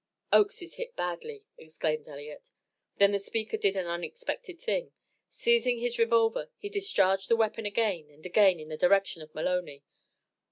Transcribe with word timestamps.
"Oakes 0.33 0.63
is 0.63 0.77
hit 0.77 0.95
badly," 0.95 1.43
exclaimed 1.59 2.07
Elliott. 2.07 2.49
Then 2.97 3.11
the 3.11 3.19
speaker 3.19 3.55
did 3.55 3.75
an 3.75 3.85
unexpected 3.85 4.59
thing. 4.59 4.93
Seizing 5.29 5.77
his 5.77 5.99
revolver, 5.99 6.49
he 6.57 6.69
discharged 6.69 7.29
the 7.29 7.35
weapon 7.35 7.67
again 7.67 8.09
and 8.09 8.25
again 8.25 8.59
in 8.59 8.69
the 8.69 8.77
direction 8.77 9.21
of 9.21 9.31
Maloney. 9.35 9.83